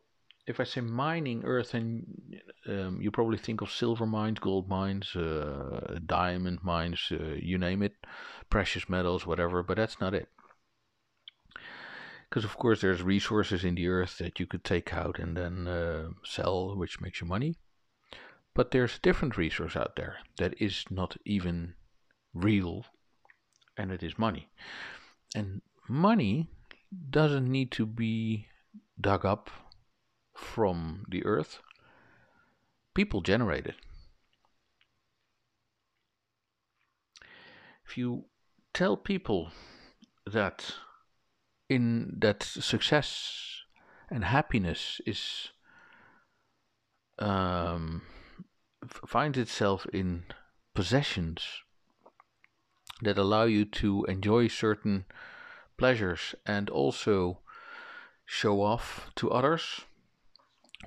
if 0.45 0.59
I 0.59 0.63
say 0.63 0.81
mining 0.81 1.43
earth, 1.45 1.73
and 1.73 2.41
um, 2.67 2.99
you 3.01 3.11
probably 3.11 3.37
think 3.37 3.61
of 3.61 3.71
silver 3.71 4.05
mines, 4.05 4.39
gold 4.39 4.67
mines, 4.67 5.15
uh, 5.15 5.99
diamond 6.05 6.59
mines, 6.63 6.99
uh, 7.11 7.35
you 7.39 7.57
name 7.57 7.81
it, 7.81 7.93
precious 8.49 8.89
metals, 8.89 9.25
whatever, 9.25 9.63
but 9.63 9.77
that's 9.77 10.01
not 10.01 10.13
it. 10.13 10.27
Because, 12.29 12.43
of 12.43 12.57
course, 12.57 12.81
there's 12.81 13.03
resources 13.03 13.63
in 13.63 13.75
the 13.75 13.87
earth 13.87 14.17
that 14.17 14.39
you 14.39 14.45
could 14.45 14.63
take 14.63 14.93
out 14.93 15.19
and 15.19 15.37
then 15.37 15.67
uh, 15.67 16.09
sell, 16.25 16.75
which 16.75 16.99
makes 16.99 17.21
you 17.21 17.27
money. 17.27 17.55
But 18.53 18.71
there's 18.71 18.97
a 18.97 19.01
different 19.01 19.37
resource 19.37 19.75
out 19.75 19.95
there 19.95 20.17
that 20.37 20.59
is 20.61 20.83
not 20.89 21.15
even 21.25 21.75
real, 22.33 22.85
and 23.77 23.91
it 23.91 24.03
is 24.03 24.19
money. 24.19 24.49
And 25.35 25.61
money 25.87 26.49
doesn't 27.09 27.49
need 27.49 27.71
to 27.71 27.85
be 27.85 28.47
dug 28.99 29.25
up 29.25 29.49
from 30.35 31.05
the 31.09 31.25
earth, 31.25 31.59
people 32.93 33.21
generate 33.21 33.65
it. 33.65 33.75
If 37.85 37.97
you 37.97 38.25
tell 38.73 38.97
people 38.97 39.51
that 40.25 40.75
in 41.69 42.17
that 42.19 42.43
success 42.43 43.61
and 44.09 44.23
happiness 44.23 45.01
is 45.05 45.49
um, 47.19 48.01
finds 49.07 49.37
itself 49.37 49.85
in 49.93 50.23
possessions 50.73 51.43
that 53.01 53.17
allow 53.17 53.43
you 53.43 53.65
to 53.65 54.05
enjoy 54.05 54.47
certain 54.47 55.05
pleasures 55.77 56.35
and 56.45 56.69
also 56.69 57.39
show 58.25 58.61
off 58.61 59.11
to 59.15 59.29
others 59.29 59.81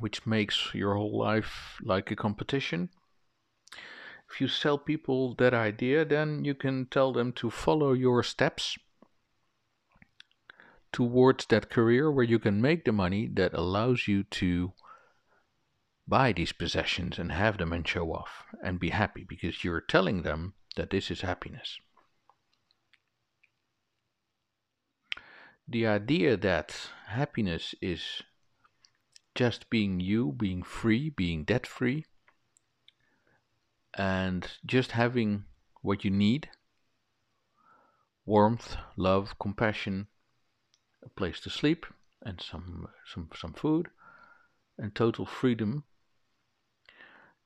which 0.01 0.27
makes 0.27 0.75
your 0.75 0.95
whole 0.95 1.19
life 1.19 1.79
like 1.83 2.11
a 2.11 2.17
competition. 2.17 2.91
If 4.31 4.41
you 4.41 4.49
sell 4.49 4.79
people 4.79 5.35
that 5.37 5.55
idea, 5.55 6.05
then 6.05 6.45
you 6.45 6.55
can 6.55 6.87
tell 6.87 7.13
them 7.13 7.33
to 7.35 7.51
follow 7.51 7.93
your 7.93 8.23
steps 8.23 8.77
towards 10.93 11.47
that 11.47 11.71
career 11.71 12.11
where 12.11 12.25
you 12.25 12.39
can 12.39 12.61
make 12.61 12.85
the 12.85 12.93
money 12.93 13.29
that 13.35 13.55
allows 13.55 14.09
you 14.09 14.25
to 14.25 14.73
buy 16.09 16.33
these 16.33 16.53
possessions 16.53 17.19
and 17.19 17.33
have 17.33 17.59
them 17.59 17.73
and 17.73 17.87
show 17.87 18.13
off 18.13 18.45
and 18.63 18.81
be 18.81 18.91
happy 18.91 19.25
because 19.29 19.65
you're 19.65 19.81
telling 19.81 20.23
them 20.23 20.55
that 20.77 20.91
this 20.91 21.11
is 21.11 21.21
happiness. 21.21 21.79
The 25.69 25.87
idea 25.87 26.37
that 26.37 26.91
happiness 27.07 27.75
is 27.81 28.23
just 29.37 29.71
being 29.71 30.01
you, 30.01 30.33
being 30.33 30.63
free, 30.63 31.11
being 31.11 31.45
debt 31.45 31.67
free, 31.67 32.07
and 33.95 34.49
just 34.65 34.93
having 34.93 35.45
what 35.83 36.05
you 36.05 36.11
need 36.11 36.49
warmth, 38.25 38.77
love, 38.97 39.39
compassion, 39.39 40.09
a 41.05 41.09
place 41.11 41.39
to 41.39 41.49
sleep, 41.49 41.87
and 42.23 42.41
some, 42.41 42.89
some, 43.07 43.29
some 43.37 43.53
food, 43.53 43.89
and 44.77 44.95
total 44.95 45.25
freedom. 45.25 45.85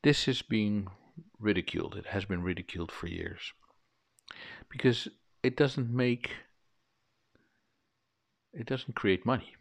This 0.02 0.26
is 0.26 0.40
being 0.40 0.88
ridiculed. 1.38 1.96
It 1.96 2.06
has 2.06 2.24
been 2.24 2.42
ridiculed 2.42 2.90
for 2.90 3.08
years 3.08 3.52
because 4.70 5.08
it 5.42 5.56
doesn't 5.56 5.90
make 5.90 6.30
it 8.52 8.66
doesn't 8.66 8.94
create 8.94 9.26
money. 9.26 9.54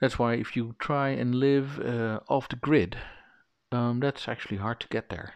That's 0.00 0.18
why 0.18 0.34
if 0.34 0.56
you 0.56 0.74
try 0.78 1.10
and 1.10 1.34
live 1.34 1.80
uh, 1.80 2.20
off 2.28 2.48
the 2.48 2.56
grid, 2.56 2.98
um, 3.72 4.00
that's 4.00 4.28
actually 4.28 4.58
hard 4.58 4.80
to 4.80 4.88
get 4.88 5.08
there 5.08 5.34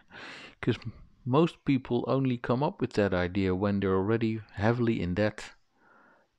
because 0.59 0.77
most 1.25 1.63
people 1.65 2.03
only 2.07 2.37
come 2.37 2.63
up 2.63 2.79
with 2.79 2.93
that 2.93 3.13
idea 3.13 3.55
when 3.55 3.79
they're 3.79 3.95
already 3.95 4.41
heavily 4.53 5.01
in 5.01 5.15
debt 5.15 5.51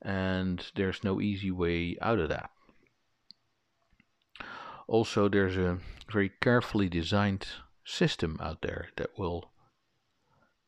and 0.01 0.71
there's 0.75 1.05
no 1.05 1.21
easy 1.21 1.51
way 1.51 1.97
out 2.01 2.19
of 2.19 2.29
that. 2.29 2.51
Also, 4.89 5.29
there's 5.29 5.57
a 5.57 5.79
very 6.11 6.31
carefully 6.41 6.89
designed 6.89 7.47
system 7.85 8.39
out 8.41 8.63
there 8.63 8.89
that 8.97 9.17
will 9.19 9.51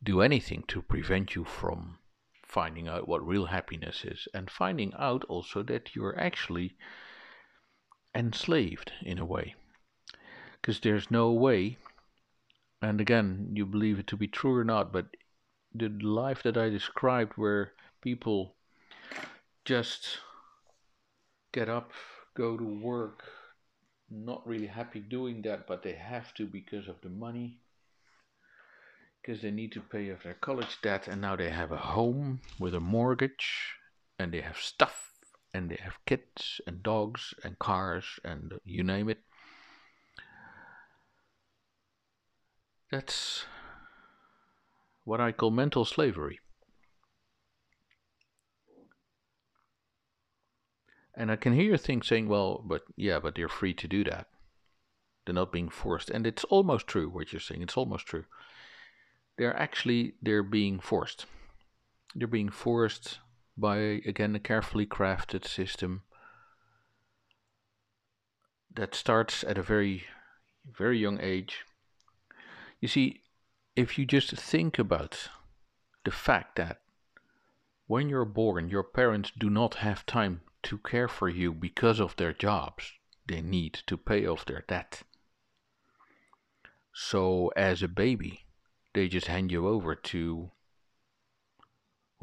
do 0.03 0.21
anything 0.21 0.65
to 0.69 0.83
prevent 0.83 1.35
you 1.35 1.45
from 1.45 1.99
finding 2.43 2.87
out 2.87 3.09
what 3.09 3.27
real 3.27 3.47
happiness 3.47 4.05
is 4.05 4.29
and 4.33 4.51
finding 4.51 4.93
out 4.99 5.25
also 5.25 5.63
that 5.63 5.95
you're 5.95 6.19
actually 6.19 6.77
enslaved 8.15 8.93
in 9.03 9.19
a 9.19 9.25
way. 9.25 9.55
Because 10.61 10.81
there's 10.81 11.11
no 11.11 11.31
way, 11.31 11.77
and 12.81 13.01
again, 13.01 13.51
you 13.55 13.67
believe 13.67 13.99
it 13.99 14.07
to 14.09 14.17
be 14.17 14.29
true 14.29 14.57
or 14.57 14.65
not, 14.65 14.93
but 14.93 15.07
the 15.75 15.89
life 15.89 16.43
that 16.43 16.57
I 16.57 16.69
described 16.69 17.33
where 17.37 17.73
people 18.01 18.55
just 19.65 20.19
get 21.53 21.69
up, 21.69 21.93
go 22.35 22.57
to 22.57 22.65
work, 22.65 23.25
not 24.11 24.47
really 24.47 24.67
happy 24.67 25.01
doing 25.01 25.43
that, 25.43 25.67
but 25.67 25.83
they 25.83 25.93
have 25.93 26.33
to 26.35 26.47
because 26.47 26.89
of 26.89 27.01
the 27.03 27.09
money, 27.09 27.59
because 29.21 29.43
they 29.43 29.51
need 29.51 29.73
to 29.73 29.81
pay 29.81 30.13
off 30.13 30.23
their 30.23 30.35
college 30.35 30.79
debt, 30.83 31.09
and 31.09 31.21
now 31.21 31.35
they 31.35 31.51
have 31.51 31.73
a 31.73 31.77
home 31.77 32.41
with 32.59 32.75
a 32.75 32.81
mortgage, 32.81 33.75
and 34.19 34.33
they 34.33 34.41
have 34.41 34.59
stuff, 34.59 35.14
and 35.55 35.71
they 35.71 35.79
have 35.81 36.05
kids, 36.05 36.61
and 36.67 36.83
dogs, 36.83 37.33
and 37.45 37.59
cars, 37.61 38.19
and 38.25 38.55
you 38.65 38.83
name 38.83 39.09
it. 39.09 39.21
That's 42.91 43.47
what 45.05 45.21
I 45.21 45.31
call 45.31 45.53
mental 45.53 45.85
slavery. 45.85 46.41
And 51.17 51.31
I 51.31 51.37
can 51.37 51.53
hear 51.53 51.77
things 51.77 52.09
saying, 52.09 52.29
well, 52.29 52.61
but 52.65 52.83
yeah, 52.97 53.21
but 53.21 53.37
they're 53.37 53.49
free 53.49 53.75
to 53.75 53.87
do 53.87 54.03
that. 54.05 54.27
They're 55.25 55.35
not 55.35 55.53
being 55.53 55.69
forced. 55.69 56.11
And 56.11 56.27
it's 56.27 56.45
almost 56.45 56.89
true 56.89 57.09
what 57.09 57.33
you're 57.33 57.41
saying. 57.41 57.63
It's 57.63 57.77
almost 57.77 58.07
true. 58.07 58.25
They're 59.39 59.57
actually 59.57 60.15
they're 60.21 60.43
being 60.43 60.81
forced. 60.81 61.27
They're 62.15 62.27
being 62.27 62.51
forced 62.51 63.19
by 63.57 63.77
again 63.79 64.35
a 64.35 64.41
carefully 64.41 64.87
crafted 64.87 65.47
system 65.47 66.03
that 68.75 68.95
starts 68.95 69.45
at 69.45 69.59
a 69.59 69.63
very 69.63 70.05
very 70.71 70.99
young 70.99 71.21
age. 71.21 71.65
You 72.81 72.89
see, 72.89 73.23
if 73.77 73.99
you 73.99 74.07
just 74.07 74.31
think 74.33 74.79
about 74.79 75.29
the 76.05 76.11
fact 76.11 76.57
that 76.57 76.81
when 77.87 78.09
you're 78.09 78.25
born, 78.25 78.69
your 78.69 78.83
parents 78.83 79.31
do 79.37 79.51
not 79.51 79.77
have 79.77 80.07
time 80.07 80.41
to 80.63 80.79
care 80.79 81.09
for 81.09 81.29
you 81.29 81.53
because 81.53 82.01
of 82.01 82.17
their 82.17 82.33
jobs. 82.33 82.93
They 83.27 83.43
need 83.43 83.75
to 83.87 83.97
pay 83.97 84.27
off 84.27 84.47
their 84.47 84.65
debt. 84.67 85.03
So, 86.95 87.53
as 87.57 87.83
a 87.83 87.89
baby, 87.89 88.47
they 88.95 89.09
just 89.09 89.27
hand 89.27 89.51
you 89.51 89.67
over 89.67 89.95
to 89.95 90.51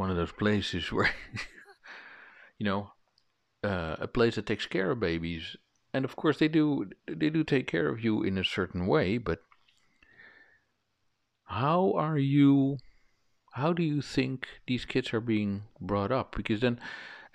one 0.01 0.09
of 0.09 0.17
those 0.17 0.31
places 0.31 0.91
where, 0.91 1.13
you 2.57 2.65
know, 2.65 2.91
uh, 3.63 3.95
a 3.99 4.07
place 4.07 4.35
that 4.35 4.47
takes 4.47 4.65
care 4.65 4.91
of 4.91 4.99
babies. 4.99 5.55
And 5.93 6.03
of 6.03 6.15
course, 6.15 6.37
they 6.39 6.47
do 6.47 6.89
they 7.07 7.29
do 7.29 7.43
take 7.43 7.67
care 7.67 7.87
of 7.87 8.03
you 8.03 8.23
in 8.23 8.37
a 8.37 8.43
certain 8.43 8.87
way. 8.87 9.17
But 9.19 9.39
how 11.45 11.93
are 11.95 12.17
you? 12.17 12.77
How 13.53 13.73
do 13.73 13.83
you 13.83 14.01
think 14.01 14.47
these 14.65 14.85
kids 14.85 15.13
are 15.13 15.21
being 15.21 15.63
brought 15.79 16.11
up? 16.11 16.35
Because 16.35 16.61
then 16.61 16.79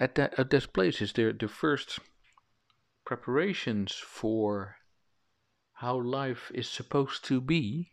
at 0.01 0.15
that 0.17 0.39
at 0.39 0.51
this 0.51 0.67
place 0.67 1.01
is 1.01 1.13
there 1.13 1.33
the 1.33 1.49
first 1.49 2.01
preparations 3.05 3.93
for 3.93 4.77
how 5.75 6.01
life 6.01 6.51
is 6.55 6.67
supposed 6.67 7.25
to 7.27 7.41
be 7.41 7.93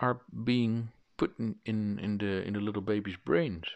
are 0.00 0.20
being 0.44 0.90
put 1.18 1.38
in, 1.38 1.56
in, 1.66 1.98
in 1.98 2.16
the 2.18 2.42
in 2.46 2.54
the 2.54 2.60
little 2.60 2.80
baby's 2.80 3.18
brains. 3.22 3.66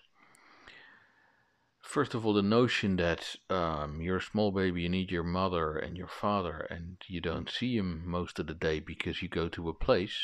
First 1.82 2.14
of 2.14 2.24
all, 2.24 2.32
the 2.32 2.42
notion 2.42 2.96
that 2.96 3.36
um, 3.50 4.00
you're 4.00 4.18
a 4.18 4.22
small 4.22 4.52
baby, 4.52 4.82
you 4.82 4.88
need 4.88 5.10
your 5.10 5.24
mother 5.24 5.76
and 5.76 5.98
your 5.98 6.08
father, 6.08 6.66
and 6.70 6.96
you 7.08 7.20
don't 7.20 7.50
see 7.50 7.76
him 7.76 8.02
most 8.06 8.38
of 8.38 8.46
the 8.46 8.54
day 8.54 8.78
because 8.78 9.20
you 9.20 9.28
go 9.28 9.48
to 9.48 9.68
a 9.68 9.74
place, 9.74 10.16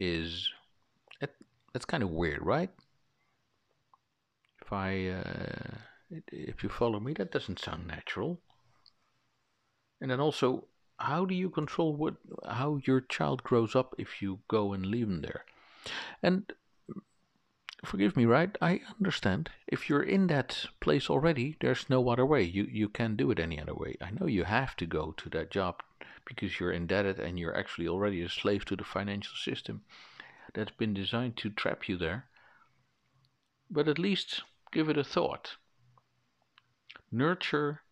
is 0.00 0.48
that, 1.20 1.34
that's 1.72 1.84
kind 1.84 2.02
of 2.02 2.08
weird, 2.10 2.42
right? 2.42 2.70
If 4.62 4.72
I, 4.72 5.08
uh, 5.08 5.76
if 6.32 6.62
you 6.62 6.70
follow 6.70 6.98
me, 6.98 7.12
that 7.14 7.30
doesn't 7.30 7.60
sound 7.60 7.86
natural. 7.86 8.40
And 10.00 10.10
then 10.10 10.18
also, 10.18 10.64
how 10.98 11.24
do 11.24 11.34
you 11.34 11.50
control 11.50 11.94
what, 11.94 12.14
how 12.48 12.80
your 12.84 13.00
child 13.00 13.42
grows 13.42 13.74
up 13.74 13.94
if 13.98 14.22
you 14.22 14.40
go 14.48 14.72
and 14.72 14.86
leave 14.86 15.08
them 15.08 15.22
there? 15.22 15.44
And 16.22 16.52
forgive 17.84 18.16
me, 18.16 18.24
right? 18.24 18.56
I 18.62 18.80
understand. 18.98 19.50
If 19.66 19.88
you're 19.88 20.02
in 20.02 20.28
that 20.28 20.66
place 20.80 21.10
already, 21.10 21.56
there's 21.60 21.90
no 21.90 22.08
other 22.08 22.24
way. 22.24 22.42
You 22.42 22.64
you 22.64 22.88
can't 22.88 23.16
do 23.16 23.30
it 23.30 23.38
any 23.38 23.60
other 23.60 23.74
way. 23.74 23.96
I 24.00 24.10
know 24.10 24.26
you 24.26 24.44
have 24.44 24.76
to 24.76 24.86
go 24.86 25.12
to 25.12 25.28
that 25.30 25.50
job 25.50 25.82
because 26.24 26.58
you're 26.58 26.72
indebted 26.72 27.18
and 27.20 27.38
you're 27.38 27.56
actually 27.56 27.88
already 27.88 28.22
a 28.22 28.28
slave 28.28 28.64
to 28.66 28.76
the 28.76 28.84
financial 28.84 29.36
system 29.36 29.82
that's 30.54 30.70
been 30.70 30.94
designed 30.94 31.36
to 31.38 31.50
trap 31.50 31.88
you 31.88 31.96
there. 31.96 32.26
But 33.70 33.88
at 33.88 33.98
least 33.98 34.42
give 34.72 34.88
it 34.88 34.96
a 34.96 35.04
thought. 35.04 35.56
Nurture 37.12 37.82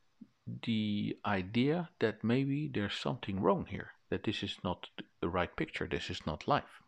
the 0.47 1.17
idea 1.25 1.91
that 2.01 2.25
maybe 2.25 2.69
there's 2.73 2.95
something 2.95 3.41
wrong 3.41 3.67
here, 3.67 3.93
that 4.11 4.25
this 4.25 4.43
is 4.43 4.57
not 4.65 4.89
the 5.21 5.29
right 5.29 5.55
picture, 5.57 5.87
this 5.87 6.11
is 6.11 6.27
not 6.27 6.49
life. 6.49 6.83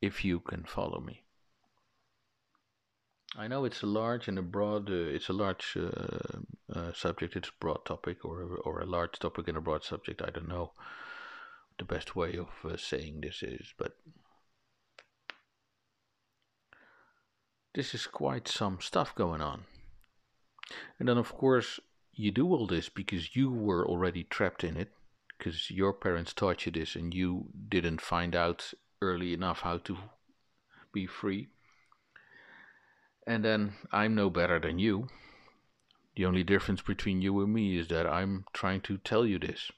If 0.00 0.24
you 0.24 0.40
can 0.40 0.64
follow 0.64 1.00
me. 1.00 1.22
I 3.36 3.48
know 3.48 3.64
it's 3.64 3.82
a 3.82 3.86
large 3.86 4.28
and 4.28 4.38
a 4.38 4.42
broad, 4.42 4.90
uh, 4.90 4.94
it's 4.94 5.28
a 5.28 5.32
large 5.32 5.76
uh, 5.76 6.40
uh, 6.72 6.92
subject, 6.92 7.34
it's 7.34 7.48
a 7.48 7.58
broad 7.58 7.84
topic, 7.84 8.24
or, 8.24 8.58
or 8.64 8.80
a 8.80 8.86
large 8.86 9.18
topic 9.18 9.48
and 9.48 9.56
a 9.56 9.60
broad 9.60 9.82
subject. 9.82 10.22
I 10.22 10.30
don't 10.30 10.48
know 10.48 10.72
the 11.78 11.84
best 11.84 12.14
way 12.14 12.36
of 12.36 12.48
uh, 12.64 12.76
saying 12.76 13.22
this 13.22 13.42
is, 13.42 13.74
but 13.76 13.96
this 17.74 17.92
is 17.92 18.06
quite 18.06 18.46
some 18.46 18.78
stuff 18.80 19.14
going 19.16 19.40
on. 19.40 19.64
And 20.98 21.08
then, 21.08 21.18
of 21.18 21.34
course, 21.34 21.80
you 22.14 22.30
do 22.30 22.48
all 22.48 22.66
this 22.66 22.88
because 22.88 23.36
you 23.36 23.50
were 23.50 23.86
already 23.86 24.24
trapped 24.24 24.64
in 24.64 24.76
it, 24.76 24.92
because 25.36 25.70
your 25.70 25.92
parents 25.92 26.32
taught 26.32 26.64
you 26.64 26.72
this 26.72 26.94
and 26.96 27.12
you 27.12 27.46
didn't 27.68 28.00
find 28.00 28.34
out 28.34 28.72
early 29.02 29.34
enough 29.34 29.60
how 29.60 29.78
to 29.78 29.98
be 30.92 31.06
free. 31.06 31.48
And 33.26 33.44
then 33.44 33.72
I'm 33.90 34.14
no 34.14 34.30
better 34.30 34.58
than 34.60 34.78
you. 34.78 35.08
The 36.16 36.26
only 36.26 36.44
difference 36.44 36.82
between 36.82 37.22
you 37.22 37.40
and 37.40 37.52
me 37.52 37.76
is 37.76 37.88
that 37.88 38.06
I'm 38.06 38.44
trying 38.52 38.80
to 38.82 38.98
tell 38.98 39.26
you 39.26 39.38
this 39.38 39.72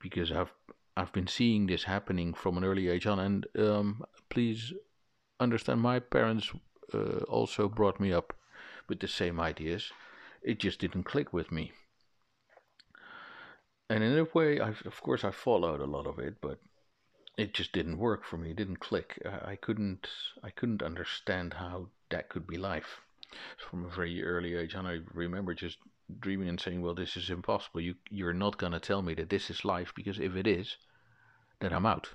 because 0.00 0.32
I've 0.32 0.52
I've 0.96 1.12
been 1.12 1.26
seeing 1.26 1.66
this 1.66 1.84
happening 1.84 2.34
from 2.34 2.56
an 2.56 2.64
early 2.64 2.88
age 2.88 3.04
on, 3.04 3.18
and 3.18 3.46
um, 3.58 4.04
please 4.30 4.72
understand 5.40 5.80
my 5.80 5.98
parents 5.98 6.52
uh, 6.94 7.18
also 7.28 7.68
brought 7.68 7.98
me 7.98 8.12
up 8.12 8.32
with 8.88 9.00
the 9.00 9.08
same 9.08 9.40
ideas. 9.40 9.92
It 10.42 10.58
just 10.58 10.78
didn't 10.78 11.04
click 11.04 11.32
with 11.32 11.50
me. 11.50 11.72
And 13.90 14.02
in 14.02 14.18
a 14.18 14.24
way, 14.24 14.60
I've, 14.60 14.82
of 14.86 15.00
course, 15.02 15.24
I 15.24 15.30
followed 15.30 15.80
a 15.80 15.86
lot 15.86 16.06
of 16.06 16.18
it, 16.18 16.40
but 16.40 16.58
it 17.36 17.52
just 17.52 17.72
didn't 17.72 17.98
work 17.98 18.24
for 18.24 18.38
me. 18.38 18.50
It 18.50 18.56
didn't 18.56 18.80
click. 18.80 19.20
I, 19.24 19.56
couldn't. 19.56 20.08
I 20.42 20.50
couldn't 20.50 20.82
understand 20.82 21.54
how 21.54 21.88
that 22.10 22.28
could 22.28 22.46
be 22.46 22.56
life 22.56 23.00
from 23.58 23.84
a 23.84 23.88
very 23.88 24.22
early 24.22 24.54
age. 24.54 24.74
And 24.74 24.86
I 24.86 24.98
remember 25.12 25.54
just 25.54 25.78
dreaming 26.20 26.48
and 26.48 26.60
saying, 26.60 26.80
"Well, 26.80 26.94
this 26.94 27.16
is 27.16 27.30
impossible. 27.30 27.80
You 27.80 27.96
you're 28.10 28.34
not 28.34 28.58
gonna 28.58 28.80
tell 28.80 29.02
me 29.02 29.14
that 29.14 29.30
this 29.30 29.50
is 29.50 29.64
life 29.64 29.92
because 29.94 30.20
if 30.20 30.36
it 30.36 30.46
is, 30.46 30.76
then 31.60 31.72
I'm 31.72 31.86
out." 31.86 32.10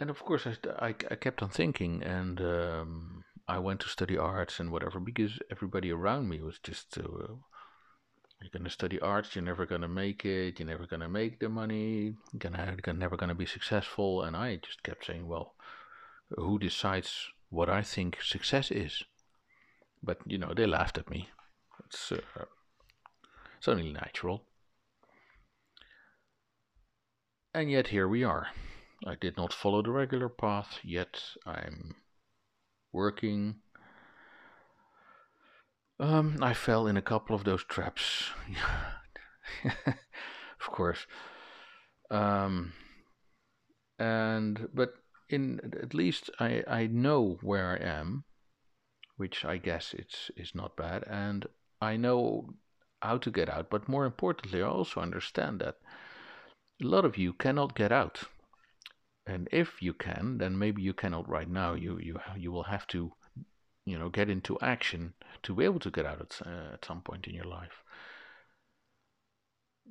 And 0.00 0.10
of 0.10 0.24
course, 0.24 0.46
I 0.46 0.56
I, 0.78 0.88
I 0.88 1.14
kept 1.14 1.42
on 1.42 1.50
thinking, 1.50 2.02
and 2.02 2.40
um, 2.40 3.17
I 3.48 3.58
went 3.58 3.80
to 3.80 3.88
study 3.88 4.18
arts 4.18 4.60
and 4.60 4.70
whatever 4.70 5.00
because 5.00 5.38
everybody 5.50 5.90
around 5.90 6.28
me 6.28 6.42
was 6.42 6.58
just 6.58 6.98
uh, 6.98 7.02
you're 8.40 8.50
gonna 8.52 8.70
study 8.70 9.00
arts, 9.00 9.34
you're 9.34 9.44
never 9.44 9.64
gonna 9.64 9.88
make 9.88 10.24
it, 10.24 10.60
you're 10.60 10.68
never 10.68 10.86
gonna 10.86 11.08
make 11.08 11.40
the 11.40 11.48
money, 11.48 12.14
you're 12.32 12.38
gonna, 12.38 12.76
never 12.92 13.16
gonna 13.16 13.34
be 13.34 13.46
successful. 13.46 14.22
And 14.22 14.36
I 14.36 14.56
just 14.56 14.82
kept 14.82 15.06
saying, 15.06 15.26
well, 15.26 15.54
who 16.36 16.58
decides 16.58 17.28
what 17.48 17.70
I 17.70 17.82
think 17.82 18.22
success 18.22 18.70
is? 18.70 19.02
But 20.02 20.18
you 20.26 20.38
know, 20.38 20.52
they 20.54 20.66
laughed 20.66 20.98
at 20.98 21.10
me. 21.10 21.30
It's 21.86 22.12
uh, 22.12 22.44
it's 23.56 23.66
only 23.66 23.92
natural. 23.92 24.44
And 27.54 27.70
yet 27.70 27.88
here 27.88 28.06
we 28.06 28.22
are. 28.22 28.48
I 29.06 29.14
did 29.14 29.36
not 29.36 29.52
follow 29.52 29.82
the 29.82 29.90
regular 29.90 30.28
path, 30.28 30.78
yet 30.84 31.20
I'm 31.46 31.96
working. 32.98 33.54
Um, 36.00 36.38
I 36.42 36.52
fell 36.52 36.88
in 36.88 36.96
a 36.96 37.08
couple 37.12 37.36
of 37.36 37.44
those 37.44 37.64
traps. 37.64 38.30
of 39.64 40.66
course. 40.66 41.06
Um, 42.10 42.72
and 43.98 44.68
but 44.74 44.94
in 45.28 45.60
at 45.80 45.94
least 45.94 46.30
I 46.40 46.64
I 46.66 46.86
know 46.86 47.38
where 47.42 47.68
I 47.76 47.78
am, 47.98 48.24
which 49.16 49.44
I 49.44 49.58
guess 49.58 49.94
it's 49.94 50.30
is 50.36 50.54
not 50.54 50.76
bad, 50.76 51.04
and 51.06 51.46
I 51.80 51.96
know 51.96 52.54
how 53.00 53.18
to 53.18 53.30
get 53.30 53.48
out. 53.48 53.70
But 53.70 53.88
more 53.88 54.06
importantly, 54.06 54.62
I 54.62 54.66
also 54.66 55.00
understand 55.00 55.60
that 55.60 55.76
a 56.82 56.86
lot 56.86 57.04
of 57.04 57.16
you 57.16 57.32
cannot 57.32 57.74
get 57.74 57.92
out, 57.92 58.24
and 59.28 59.46
if 59.52 59.82
you 59.82 59.92
can, 59.92 60.38
then 60.38 60.58
maybe 60.58 60.80
you 60.80 60.94
cannot 60.94 61.28
right 61.28 61.48
now. 61.48 61.74
You 61.74 61.98
you 61.98 62.18
you 62.36 62.50
will 62.50 62.64
have 62.64 62.86
to, 62.88 63.12
you 63.84 63.98
know, 63.98 64.08
get 64.08 64.30
into 64.30 64.58
action 64.60 65.12
to 65.42 65.54
be 65.54 65.64
able 65.64 65.80
to 65.80 65.90
get 65.90 66.06
out 66.06 66.20
at, 66.20 66.46
uh, 66.46 66.72
at 66.72 66.84
some 66.84 67.02
point 67.02 67.26
in 67.26 67.34
your 67.34 67.44
life. 67.44 67.84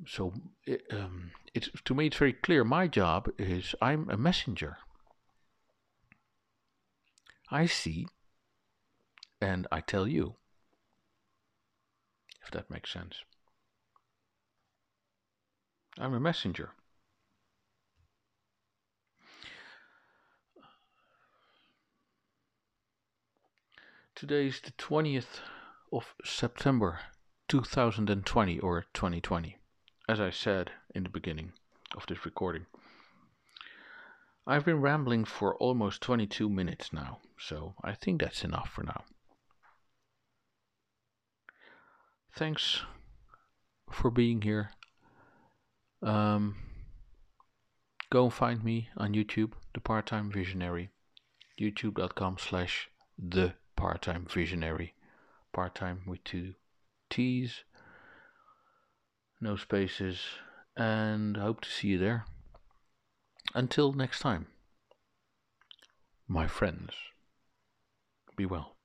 So 0.07 0.33
it, 0.65 0.81
um, 0.91 1.31
it's 1.53 1.69
to 1.85 1.93
me 1.93 2.07
it's 2.07 2.17
very 2.17 2.33
clear. 2.33 2.63
My 2.63 2.87
job 2.87 3.29
is 3.37 3.75
i'm 3.79 4.09
a 4.09 4.17
messenger. 4.17 4.77
I 7.51 7.67
see 7.67 8.07
and 9.39 9.67
i 9.71 9.81
tell 9.81 10.07
you 10.07 10.35
if 12.43 12.51
that 12.51 12.71
makes 12.71 12.91
sense. 12.91 13.23
I'm 15.99 16.13
a 16.13 16.19
messenger 16.19 16.71
today 24.17 24.47
is 24.47 24.59
the 24.61 24.71
20th 24.71 25.41
of 25.93 26.15
september 26.25 27.01
2020 27.49 28.59
or 28.61 28.83
2020 28.91 29.57
as 30.09 30.19
I 30.19 30.31
said 30.31 30.71
in 30.95 31.03
the 31.03 31.09
beginning 31.09 31.51
of 31.95 32.07
this 32.07 32.25
recording. 32.25 32.65
I've 34.47 34.65
been 34.65 34.81
rambling 34.81 35.25
for 35.25 35.55
almost 35.57 36.01
22 36.01 36.49
minutes 36.49 36.91
now, 36.91 37.19
so 37.37 37.75
I 37.83 37.93
think 37.93 38.21
that's 38.21 38.43
enough 38.43 38.69
for 38.69 38.83
now. 38.83 39.03
Thanks 42.33 42.81
for 43.91 44.09
being 44.09 44.41
here. 44.41 44.71
Um, 46.01 46.55
go 48.09 48.23
and 48.23 48.33
find 48.33 48.63
me 48.63 48.89
on 48.97 49.13
YouTube, 49.13 49.51
The 49.75 49.81
Part-Time 49.81 50.31
Visionary, 50.31 50.89
youtube.com 51.61 52.37
slash 52.39 52.89
The 53.19 53.53
Part-Time 53.77 54.25
Visionary, 54.29 54.93
part-time 55.53 56.01
with 56.05 56.23
two 56.25 56.55
T's 57.09 57.63
no 59.39 59.55
spaces, 59.55 60.19
and 60.75 61.37
hope 61.37 61.61
to 61.61 61.69
see 61.69 61.89
you 61.89 61.97
there. 61.97 62.25
Until 63.53 63.93
next 63.93 64.19
time, 64.19 64.47
my 66.27 66.47
friends, 66.47 66.93
be 68.35 68.45
well. 68.45 68.76